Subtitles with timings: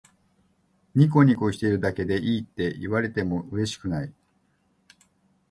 [0.95, 4.11] ニコニコしているだけでいいって言われてもうれしくない